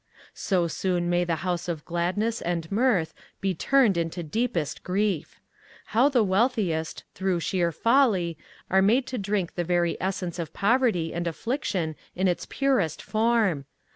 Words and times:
So 0.33 0.67
soon 0.67 1.11
may 1.11 1.25
the 1.25 1.35
house 1.45 1.67
of 1.69 1.85
gladness 1.85 2.41
and 2.41 2.71
mirth 2.71 3.13
be 3.39 3.53
turned 3.53 3.97
into 3.97 4.23
deepest 4.23 4.81
grief! 4.81 5.39
How 5.93 6.09
the 6.09 6.23
wealthiest, 6.23 7.03
through 7.13 7.39
sheer 7.41 7.71
folly, 7.71 8.35
are 8.71 8.81
made 8.81 9.05
to 9.05 9.19
drink 9.19 9.53
the 9.53 9.63
very 9.63 9.97
essence 10.01 10.39
of 10.39 10.53
poverty 10.53 11.13
and 11.13 11.27
affliction 11.27 11.95
in 12.15 12.27
its 12.27 12.47
purest 12.49 12.99
form! 12.99 13.65